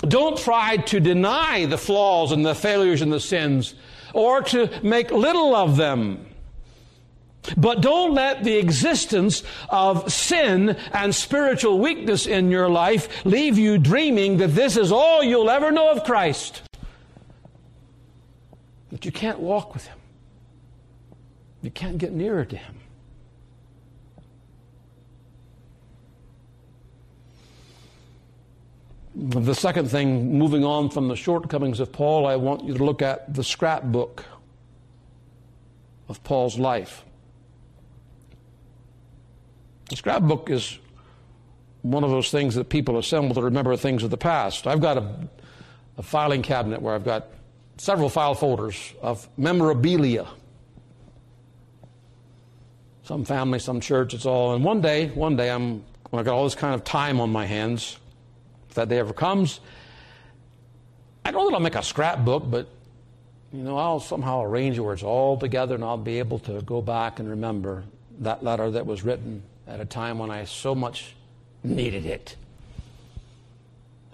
[0.07, 3.73] Don't try to deny the flaws and the failures and the sins
[4.13, 6.25] or to make little of them.
[7.55, 13.77] But don't let the existence of sin and spiritual weakness in your life leave you
[13.77, 16.61] dreaming that this is all you'll ever know of Christ.
[18.91, 19.97] That you can't walk with Him.
[21.61, 22.76] You can't get nearer to Him.
[29.19, 33.01] The second thing, moving on from the shortcomings of Paul, I want you to look
[33.01, 34.23] at the scrapbook
[36.07, 37.03] of Paul's life.
[39.89, 40.77] The scrapbook is
[41.81, 44.67] one of those things that people assemble to remember things of the past.
[44.67, 45.27] I've got a,
[45.97, 47.29] a filing cabinet where I've got
[47.77, 50.27] several file folders of memorabilia.
[53.01, 54.53] Some family, some church, it's all.
[54.53, 57.31] And one day, one day, I'm when I got all this kind of time on
[57.31, 57.97] my hands
[58.77, 59.59] that day ever comes.
[61.25, 62.69] I don't know that I'll make a scrapbook, but
[63.51, 66.81] you know, I'll somehow arrange where it's all together and I'll be able to go
[66.81, 67.83] back and remember
[68.19, 71.15] that letter that was written at a time when I so much
[71.63, 72.35] needed it.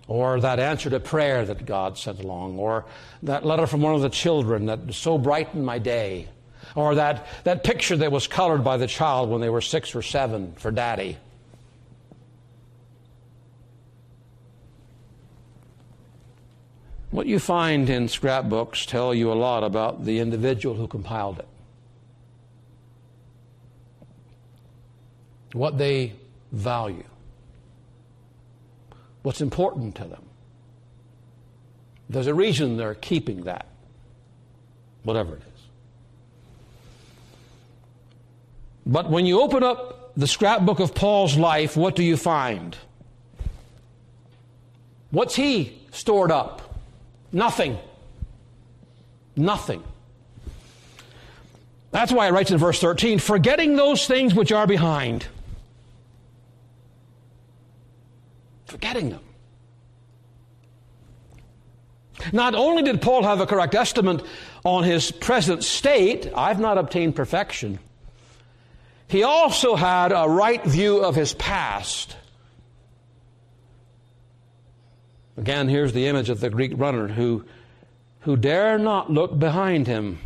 [0.08, 2.86] Or that answer to prayer that God sent along, or
[3.24, 6.28] that letter from one of the children that so brightened my day,
[6.76, 10.02] or that, that picture that was colored by the child when they were six or
[10.02, 11.18] seven for daddy.
[17.14, 21.48] What you find in scrapbooks tell you a lot about the individual who compiled it.
[25.54, 26.14] What they
[26.52, 27.04] value.
[29.22, 30.24] What's important to them.
[32.10, 33.68] There's a reason they're keeping that,
[35.04, 35.62] whatever it is.
[38.88, 42.76] But when you open up the scrapbook of Paul's life, what do you find?
[45.12, 46.63] What's he stored up?
[47.34, 47.80] Nothing.
[49.36, 49.84] Nothing.
[51.92, 55.26] That's why it writes in verse 13 forgetting those things which are behind.
[58.66, 59.20] Forgetting them.
[62.32, 64.24] Not only did Paul have a correct estimate
[64.64, 67.80] on his present state, I've not obtained perfection,
[69.08, 72.16] he also had a right view of his past.
[75.38, 77.46] Again, here's the image of the Greek runner who,
[78.22, 80.20] who dare not look behind him.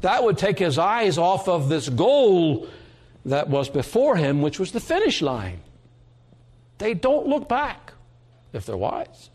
[0.00, 2.68] That would take his eyes off of this goal
[3.26, 5.60] that was before him, which was the finish line.
[6.78, 7.92] They don't look back
[8.52, 9.30] if they're wise.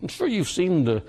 [0.00, 1.02] I'm sure you've seen the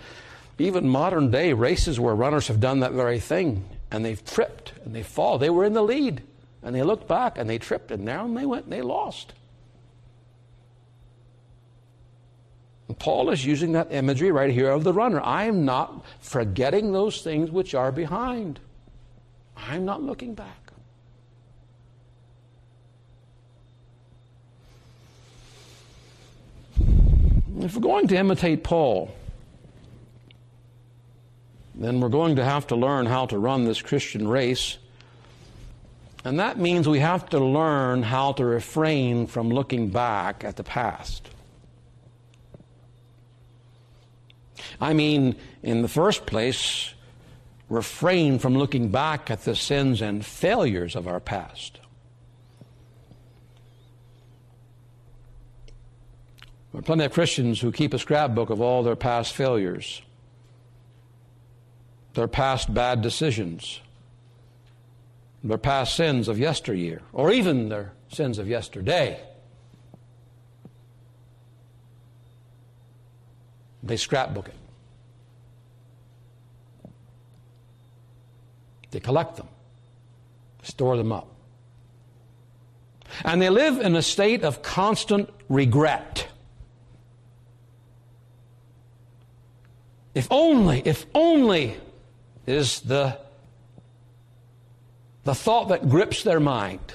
[0.60, 4.96] even modern day races where runners have done that very thing and they've tripped and
[4.96, 5.38] they fall.
[5.38, 6.22] They were in the lead
[6.62, 9.34] and they looked back and they tripped and down they went and they lost.
[13.00, 15.22] Paul is using that imagery right here of the runner.
[15.22, 18.60] I am not forgetting those things which are behind.
[19.56, 20.64] I'm not looking back.
[27.60, 29.14] If we're going to imitate Paul,
[31.76, 34.78] then we're going to have to learn how to run this Christian race.
[36.26, 40.64] And that means we have to learn how to refrain from looking back at the
[40.64, 41.30] past.
[44.80, 46.94] I mean, in the first place,
[47.70, 51.80] refrain from looking back at the sins and failures of our past.
[56.72, 60.02] There are plenty of Christians who keep a scrapbook of all their past failures,
[62.16, 63.80] their past bad decisions,
[65.44, 69.20] their past sins of yesteryear, or even their sins of yesterday.
[73.84, 74.56] They scrapbook it.
[78.94, 79.48] They collect them,
[80.62, 81.28] store them up.
[83.26, 86.28] And they live in a state of constant regret.
[90.14, 91.76] If only, if only
[92.46, 93.18] is the,
[95.24, 96.94] the thought that grips their mind.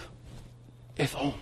[0.96, 1.34] If only.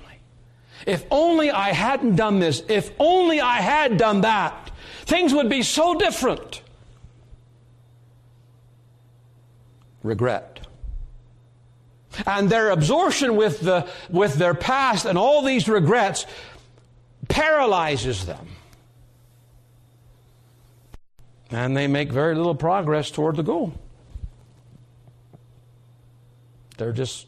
[0.86, 2.62] If only I hadn't done this.
[2.66, 4.70] If only I had done that.
[5.04, 6.62] Things would be so different.
[10.06, 10.66] Regret.
[12.26, 16.24] And their absorption with, the, with their past and all these regrets
[17.28, 18.46] paralyzes them.
[21.50, 23.74] And they make very little progress toward the goal.
[26.76, 27.26] They're just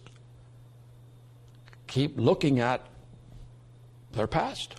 [1.87, 2.83] keep looking at
[4.13, 4.75] their past.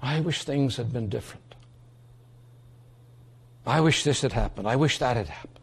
[0.00, 1.43] I wish things had been different.
[3.66, 4.68] I wish this had happened.
[4.68, 5.54] I wish that had happened.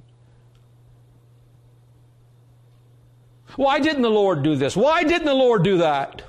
[3.55, 4.75] Why didn't the Lord do this?
[4.75, 6.23] Why didn't the Lord do that?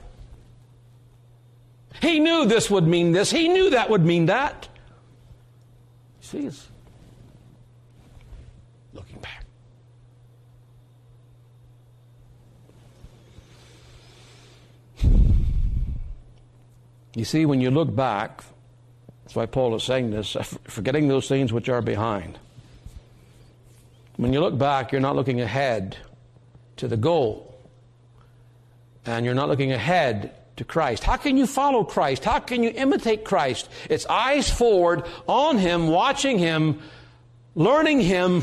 [2.01, 3.31] He knew this would mean this.
[3.31, 4.69] He knew that would mean that.
[6.21, 6.69] See, it's
[8.93, 9.45] looking back.
[17.15, 18.43] You see, when you look back,
[19.33, 22.39] that's why Paul is saying this, forgetting those things which are behind.
[24.19, 25.97] When you look back, you're not looking ahead
[26.77, 27.59] to the goal.
[29.07, 31.03] And you're not looking ahead to Christ.
[31.03, 32.27] How can you follow Christ?
[32.27, 33.71] How can you imitate Christ?
[33.89, 36.81] It's eyes forward on Him, watching Him,
[37.55, 38.43] learning Him,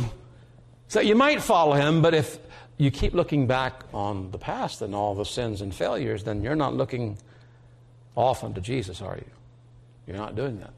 [0.87, 2.01] so that you might follow Him.
[2.01, 2.39] But if
[2.79, 6.55] you keep looking back on the past and all the sins and failures, then you're
[6.55, 7.19] not looking
[8.15, 9.31] often to Jesus, are you?
[10.07, 10.73] You're not doing that.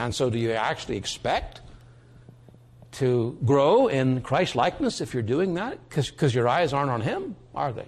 [0.00, 1.60] And so, do you actually expect
[2.92, 5.78] to grow in Christ likeness if you're doing that?
[5.90, 7.84] Because your eyes aren't on Him, are they?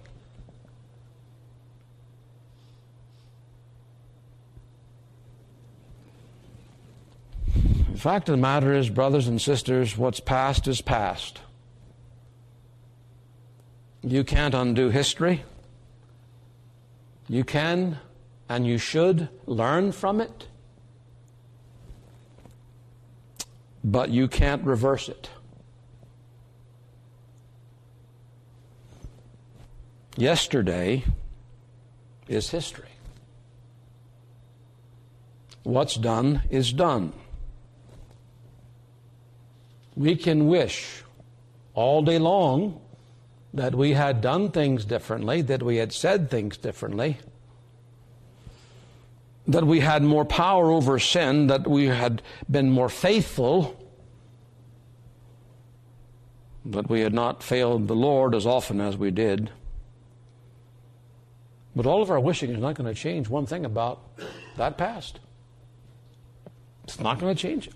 [7.92, 11.40] The fact of the matter is, brothers and sisters, what's past is past.
[14.02, 15.44] You can't undo history.
[17.26, 18.00] You can
[18.50, 20.48] and you should learn from it,
[23.84, 25.30] but you can't reverse it.
[30.16, 31.04] Yesterday
[32.28, 32.88] is history.
[35.62, 37.12] What's done is done.
[39.96, 41.02] We can wish
[41.74, 42.80] all day long
[43.54, 47.18] that we had done things differently, that we had said things differently,
[49.46, 53.76] that we had more power over sin, that we had been more faithful,
[56.64, 59.50] that we had not failed the Lord as often as we did.
[61.74, 64.00] But all of our wishing is not going to change one thing about
[64.56, 65.18] that past.
[66.84, 67.74] It's not going to change it.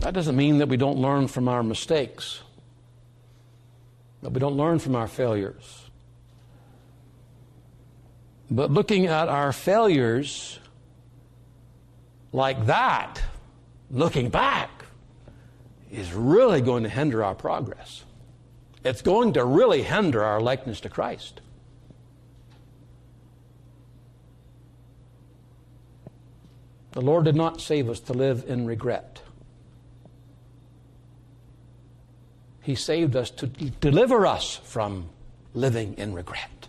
[0.00, 2.40] That doesn't mean that we don't learn from our mistakes,
[4.22, 5.90] that we don't learn from our failures.
[8.50, 10.58] But looking at our failures
[12.32, 13.20] like that,
[13.90, 14.70] looking back,
[15.90, 18.04] is really going to hinder our progress.
[18.84, 21.40] It's going to really hinder our likeness to Christ.
[26.92, 29.22] The Lord did not save us to live in regret.
[32.62, 35.08] He saved us to deliver us from
[35.52, 36.68] living in regret.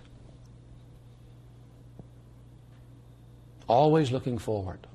[3.67, 4.85] Always looking forward.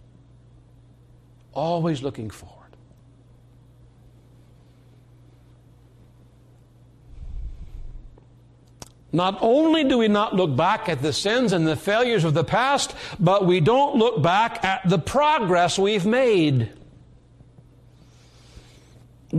[1.54, 2.58] Always looking forward.
[9.10, 12.44] Not only do we not look back at the sins and the failures of the
[12.44, 16.70] past, but we don't look back at the progress we've made.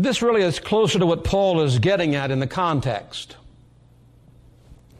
[0.04, 3.36] This really is closer to what Paul is getting at in the context.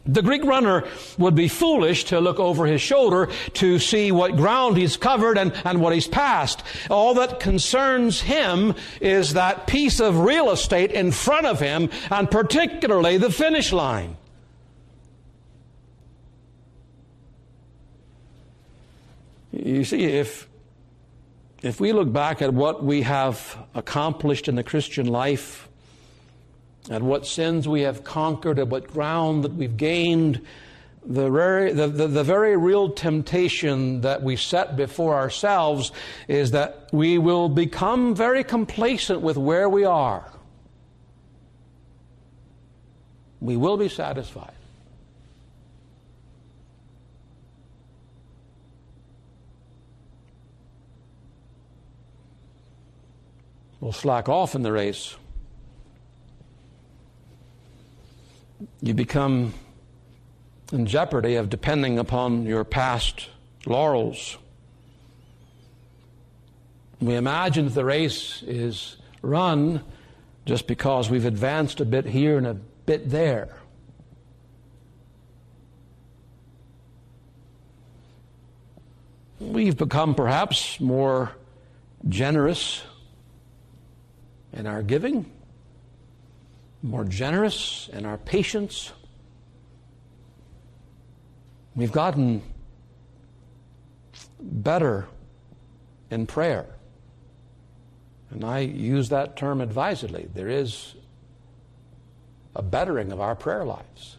[0.04, 0.86] The Greek runner
[1.16, 5.54] would be foolish to look over his shoulder to see what ground he's covered and,
[5.64, 6.62] and what he's passed.
[6.90, 12.30] All that concerns him is that piece of real estate in front of him, and
[12.30, 14.16] particularly the finish line.
[19.52, 20.49] You see, if,
[21.62, 25.68] if we look back at what we have accomplished in the Christian life,
[26.90, 30.40] at what sins we have conquered, at what ground that we've gained,
[31.04, 35.92] the very, the, the, the, very real temptation that we set before ourselves
[36.28, 40.30] is that we will become very complacent with where we are.
[43.40, 44.52] We will be satisfied.
[53.80, 55.16] We'll slack off in the race.
[58.82, 59.54] you become
[60.72, 63.28] in jeopardy of depending upon your past
[63.66, 64.38] laurels.
[67.00, 69.82] We imagine that the race is run
[70.44, 73.56] just because we've advanced a bit here and a bit there.
[79.38, 81.32] We've become perhaps more
[82.06, 82.82] generous
[84.52, 85.30] in our giving
[86.82, 88.92] more generous in our patience.
[91.74, 92.42] We've gotten
[94.40, 95.06] better
[96.10, 96.66] in prayer.
[98.30, 100.28] And I use that term advisedly.
[100.34, 100.94] There is
[102.54, 104.16] a bettering of our prayer lives,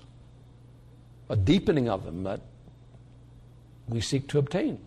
[1.29, 2.41] a deepening of them that
[3.87, 4.79] we seek to obtain.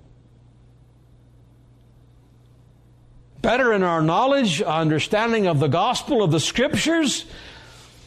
[3.44, 7.26] Better in our knowledge, understanding of the gospel of the scriptures,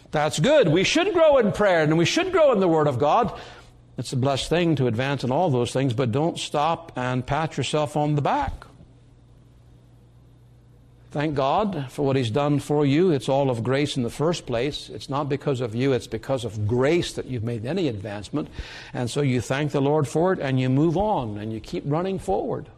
[0.09, 0.67] that's good.
[0.67, 3.39] We should grow in prayer and we should grow in the Word of God.
[3.99, 7.55] It's a blessed thing to advance in all those things, but don't stop and pat
[7.55, 8.65] yourself on the back.
[11.11, 13.11] Thank God for what He's done for you.
[13.11, 14.89] It's all of grace in the first place.
[14.89, 18.49] It's not because of you, it's because of grace that you've made any advancement.
[18.91, 21.83] And so you thank the Lord for it and you move on and you keep
[21.85, 22.69] running forward.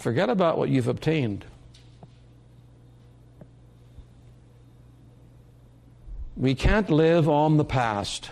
[0.00, 1.44] Forget about what you've obtained.
[6.38, 8.30] We can't live on the past.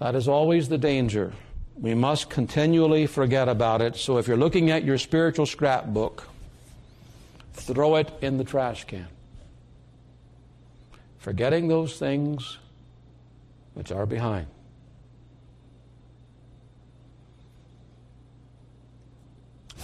[0.00, 1.32] That is always the danger.
[1.76, 3.94] We must continually forget about it.
[3.94, 6.26] So if you're looking at your spiritual scrapbook,
[7.52, 9.06] throw it in the trash can.
[11.18, 12.58] Forgetting those things
[13.74, 14.48] which are behind.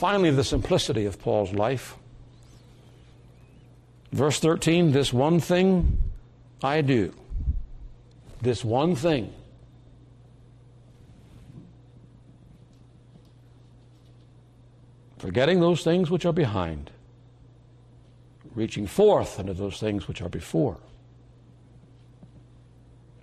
[0.00, 1.98] Finally, the simplicity of Paul's life.
[4.12, 6.02] Verse 13 this one thing
[6.62, 7.12] I do
[8.40, 9.30] this one thing.
[15.18, 16.90] Forgetting those things which are behind,
[18.54, 20.78] reaching forth into those things which are before.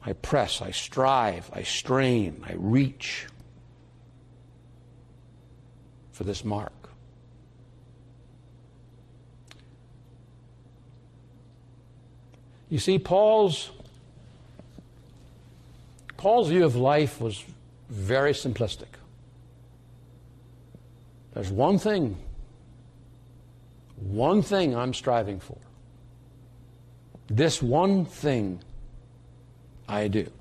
[0.06, 3.26] I press, I strive, I strain, I reach
[6.18, 6.74] for this mark.
[12.72, 13.70] You see, Paul's,
[16.18, 17.43] Paul's view of life was
[17.89, 18.97] very simplistic.
[21.36, 22.18] There's one thing,
[23.97, 25.59] one thing I'm striving for.
[27.28, 28.59] This one thing
[29.88, 30.32] I do.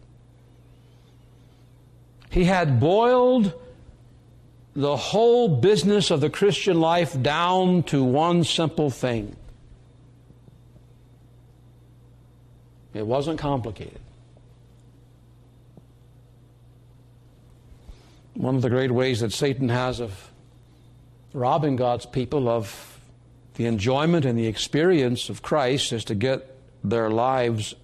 [2.31, 3.53] He had boiled
[4.77, 9.35] the whole business of the Christian life down to one simple thing
[12.97, 14.01] It wasn't complicated.
[18.33, 20.31] One of the great ways that Satan has of
[21.35, 22.99] robbing God's people of
[23.57, 27.75] the enjoyment and the experience of Christ is to get their lives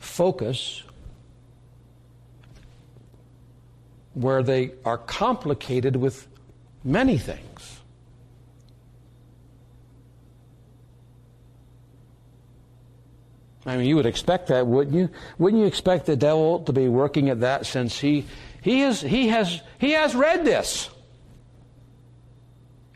[0.00, 0.82] focus
[4.16, 6.26] where they are complicated with
[6.82, 7.80] many things.
[13.66, 15.10] I mean, you would expect that, wouldn't you?
[15.38, 18.24] Wouldn't you expect the devil to be working at that since he,
[18.62, 20.88] he, is, he, has, he has read this?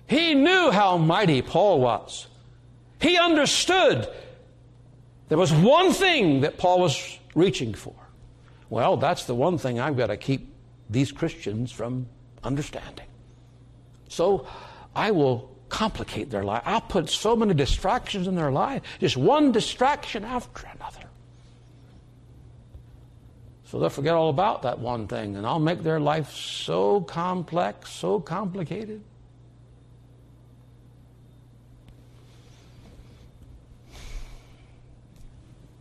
[0.06, 2.28] He knew how mighty Paul was.
[2.98, 4.08] He understood
[5.28, 7.94] there was one thing that Paul was reaching for.
[8.70, 10.49] Well, that's the one thing I've got to keep
[10.90, 12.06] these Christians from
[12.42, 13.06] understanding.
[14.08, 14.46] So
[14.94, 16.62] I will complicate their life.
[16.66, 21.08] I'll put so many distractions in their life, just one distraction after another.
[23.64, 27.90] So they'll forget all about that one thing, and I'll make their life so complex,
[27.92, 29.00] so complicated.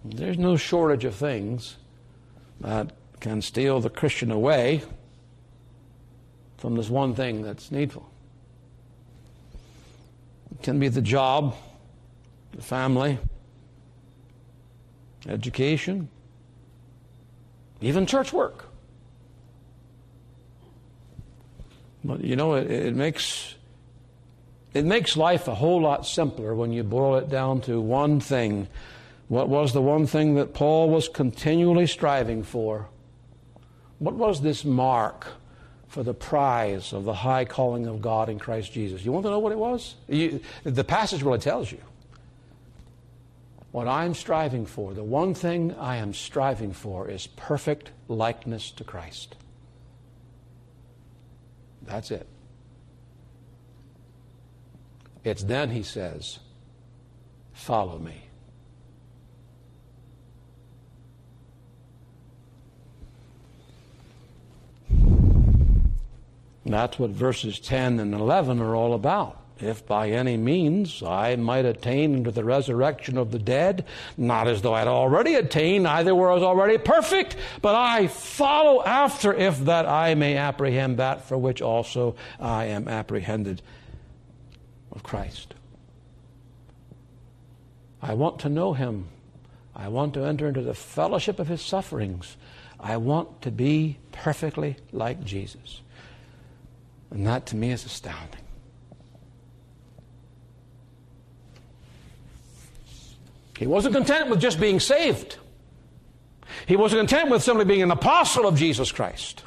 [0.05, 1.78] There's no shortage of things
[2.62, 4.84] that can steal the Christian away
[6.60, 8.07] from this one thing that's needful.
[10.51, 11.55] It can be the job,
[12.51, 13.18] the family,
[15.28, 16.10] education,
[17.82, 18.66] even church work.
[22.03, 23.55] But you know, it, it, makes
[24.74, 28.68] it makes life a whole lot simpler when you boil it down to one thing.
[29.30, 32.88] What was the one thing that Paul was continually striving for?
[33.99, 35.28] What was this mark
[35.89, 39.03] for the prize of the high calling of God in Christ Jesus?
[39.03, 39.95] You want to know what it was?
[40.07, 41.79] You, the passage really tells you.
[43.71, 48.83] What I'm striving for, the one thing I am striving for, is perfect likeness to
[48.83, 49.35] Christ.
[51.83, 52.27] That's it.
[55.23, 56.39] It's then, he says,
[57.51, 58.28] follow me.
[66.70, 71.65] That's what verses 10 and 11 are all about if by any means I might
[71.65, 73.86] attain unto the resurrection of the dead,
[74.17, 78.84] not as though I had already attained, either were I already perfect, but I follow
[78.84, 83.61] after, if that I may apprehend that for which also I am apprehended
[84.91, 85.53] of Christ.
[88.01, 89.09] I want to know him.
[89.76, 92.38] I want to enter into the fellowship of his sufferings.
[92.80, 95.82] I want to be perfectly like Jesus.
[97.12, 98.41] And that to me is astounding.
[103.57, 105.38] He wasn't content with just being saved.
[106.66, 109.43] He wasn't content with simply being an apostle of Jesus Christ.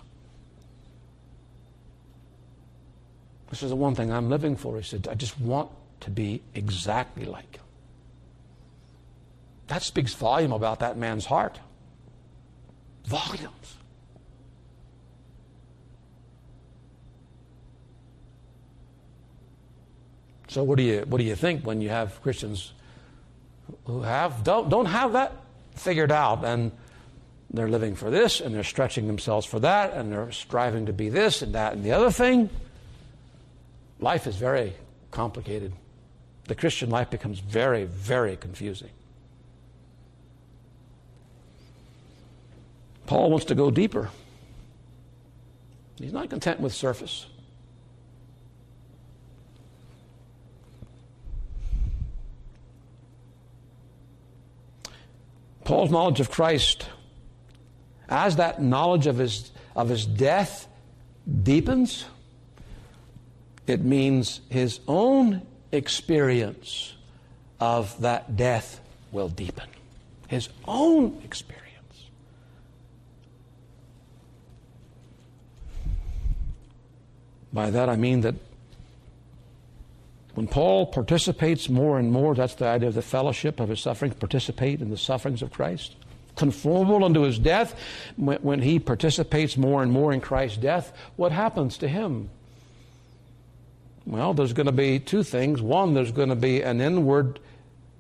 [3.48, 4.76] This is the one thing I'm living for.
[4.76, 7.64] He said, I just want to be exactly like him.
[9.68, 11.60] That speaks volume about that man's heart.
[13.04, 13.76] Volumes.
[20.52, 22.74] So what do you what do you think when you have Christians
[23.86, 25.32] who have don't, don't have that
[25.76, 26.72] figured out and
[27.48, 31.08] they're living for this and they're stretching themselves for that and they're striving to be
[31.08, 32.50] this and that and the other thing?
[33.98, 34.74] Life is very
[35.10, 35.72] complicated.
[36.48, 38.90] The christian life becomes very very confusing.
[43.06, 44.10] Paul wants to go deeper.
[45.96, 47.24] He's not content with surface
[55.72, 56.86] Paul's knowledge of Christ,
[58.06, 60.68] as that knowledge of his, of his death
[61.42, 62.04] deepens,
[63.66, 65.40] it means his own
[65.72, 66.92] experience
[67.58, 69.66] of that death will deepen.
[70.28, 72.10] His own experience.
[77.50, 78.34] By that I mean that
[80.34, 84.12] when Paul participates more and more, that's the idea of the fellowship of his suffering,
[84.12, 85.94] participate in the sufferings of Christ.
[86.36, 87.78] Conformable unto his death,
[88.16, 92.30] when he participates more and more in Christ's death, what happens to him?
[94.06, 95.60] Well, there's going to be two things.
[95.60, 97.38] One, there's going to be an inward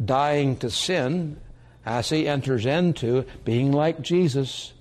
[0.02, 1.38] dying to sin
[1.84, 4.72] as he enters into being like Jesus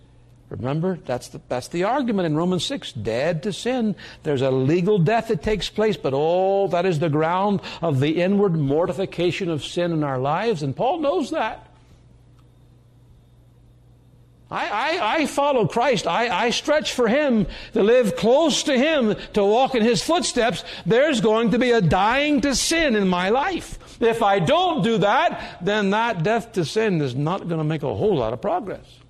[0.52, 2.92] Remember, that's the, that's the argument in Romans 6.
[2.92, 3.96] Dead to sin.
[4.24, 8.22] There's a legal death that takes place, but oh, that is the ground of the
[8.22, 11.68] inward mortification of sin in our lives, and Paul knows that.
[14.52, 16.06] I, I, I follow Christ.
[16.06, 20.66] I, I stretch for Him to live close to Him, to walk in His footsteps.
[20.86, 24.02] There's going to be a dying to sin in my life.
[24.02, 27.84] If I don't do that, then that death to sin is not going to make
[27.84, 29.01] a whole lot of progress.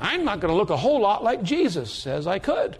[0.00, 2.78] I'm not going to look a whole lot like Jesus as I could.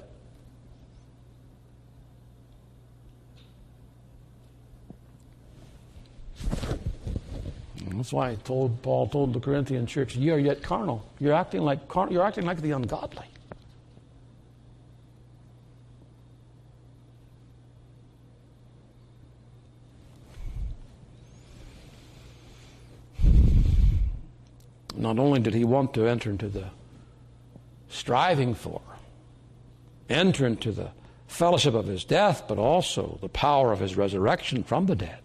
[7.93, 11.05] That's why told, Paul told the Corinthian church, "You are yet carnal.
[11.19, 13.27] You're acting like car- you're acting like the ungodly."
[24.97, 26.71] Not only did he want to enter into the
[27.91, 28.81] striving for,
[30.09, 30.91] enter into the
[31.27, 35.19] fellowship of his death, but also the power of his resurrection from the dead.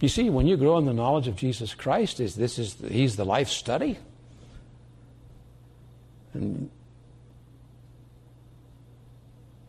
[0.00, 3.16] You see, when you grow in the knowledge of Jesus Christ, is this is He's
[3.16, 3.98] the life study.
[6.34, 6.68] And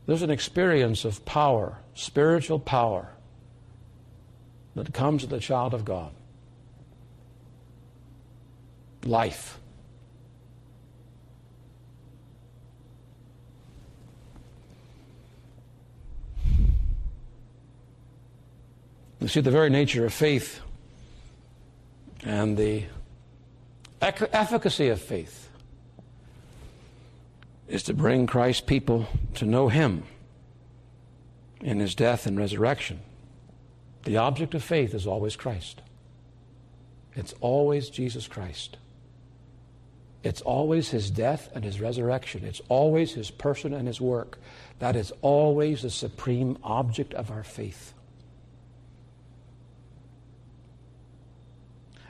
[0.08, 3.10] there's an experience of power, spiritual power,
[4.76, 6.12] that comes to the child of God.
[9.06, 9.60] Life.
[19.22, 20.62] You see, the very nature of faith
[22.24, 22.84] and the
[24.00, 25.50] efficacy of faith
[27.68, 30.04] is to bring Christ's people to know Him
[31.62, 33.00] in His death and resurrection.
[34.04, 35.82] The object of faith is always Christ.
[37.16, 38.78] It's always Jesus Christ.
[40.26, 42.46] It's always His death and His resurrection.
[42.46, 44.40] It's always His person and His work.
[44.80, 47.94] That is always the supreme object of our faith.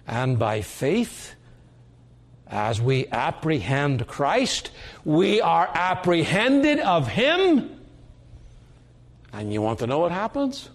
[0.07, 1.35] And by faith,
[2.47, 4.71] as we apprehend Christ,
[5.03, 7.81] we are apprehended of Him.
[9.33, 10.69] And you want to know what happens?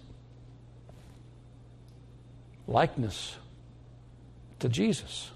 [2.67, 3.35] Likeness
[4.59, 5.31] to Jesus.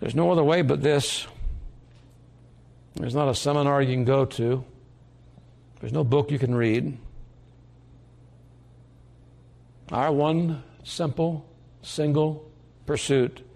[0.00, 1.26] There's no other way but this.
[2.94, 4.64] There's not a seminar you can go to.
[5.80, 6.98] There's no book you can read.
[9.90, 11.48] Our one simple,
[11.82, 12.50] single
[12.86, 13.46] pursuit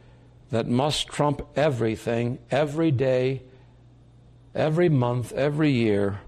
[0.50, 3.42] that must trump everything, every day,
[4.54, 6.20] every month, every year,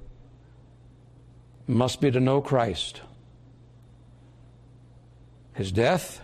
[1.67, 3.01] must be to know Christ.
[5.55, 6.21] His death,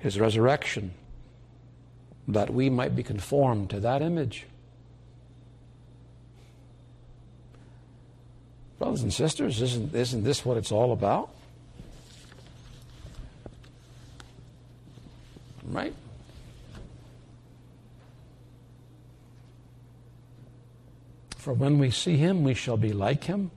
[0.00, 0.92] His resurrection,
[2.28, 4.46] that we might be conformed to that image.
[8.78, 11.30] Brothers and sisters, isn't, isn't this what it's all about?
[15.64, 15.94] Right?
[21.38, 23.50] For when we see him, we shall be like him.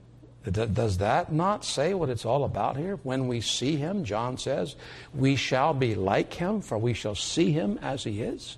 [0.50, 2.96] Does that not say what it's all about here?
[3.02, 4.76] When we see him, John says,
[5.14, 8.56] we shall be like him, for we shall see him as he is.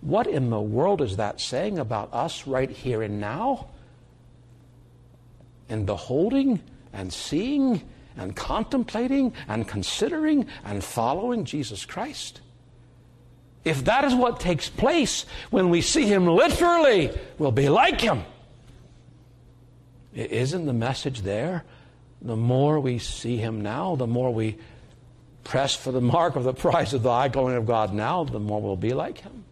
[0.00, 3.68] What in the world is that saying about us right here and now?
[5.68, 6.60] And beholding
[6.92, 7.82] and seeing
[8.16, 12.40] and contemplating and considering and following Jesus Christ?
[13.64, 18.24] If that is what takes place when we see him literally, we'll be like him.
[20.16, 21.64] Isn't the message there?
[22.22, 24.56] The more we see him now, the more we
[25.44, 28.40] press for the mark of the prize of the high going of God now, the
[28.40, 29.44] more we'll be like him.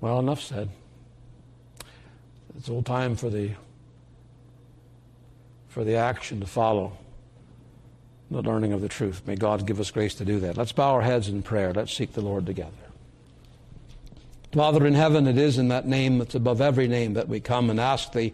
[0.00, 0.68] Well, enough said.
[2.56, 3.52] It's all time for the
[5.68, 6.96] for the action to follow
[8.30, 9.22] the learning of the truth.
[9.26, 10.56] May God give us grace to do that.
[10.56, 11.72] Let's bow our heads in prayer.
[11.72, 12.83] Let's seek the Lord together.
[14.54, 17.70] Father in heaven, it is in that name that's above every name that we come
[17.70, 18.32] and ask thee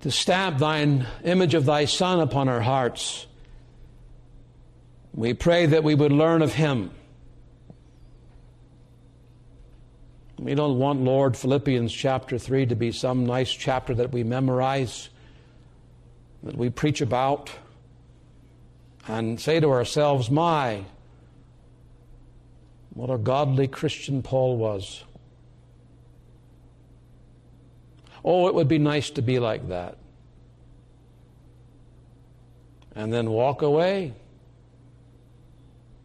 [0.00, 3.26] to stamp thine image of thy Son upon our hearts.
[5.12, 6.90] We pray that we would learn of him.
[10.38, 15.10] We don't want, Lord, Philippians chapter 3 to be some nice chapter that we memorize
[16.44, 17.50] that we preach about
[19.06, 20.86] and say to ourselves, My,
[22.94, 25.04] what a godly Christian Paul was.
[28.24, 29.98] Oh, it would be nice to be like that.
[32.94, 34.14] And then walk away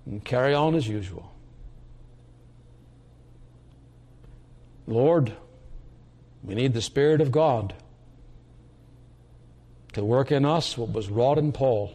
[0.06, 1.32] and carry on as usual.
[4.88, 5.32] Lord,
[6.44, 7.76] we need the Spirit of God
[9.94, 11.94] to work in us what was wrought in Paul.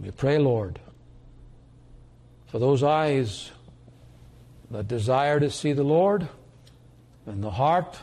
[0.00, 0.80] We pray, Lord,
[2.48, 3.50] for those eyes
[4.70, 6.28] that desire to see the Lord
[7.26, 7.98] and the heart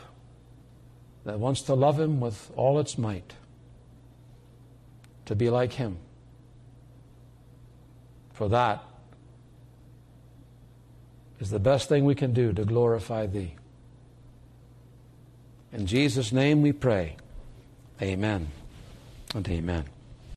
[1.24, 3.34] that wants to love Him with all its might,
[5.26, 5.98] to be like Him.
[8.32, 8.84] For that
[11.40, 13.54] is the best thing we can do to glorify Thee.
[15.72, 17.16] In Jesus' name we pray.
[18.00, 18.48] Amen
[19.34, 19.84] and amen.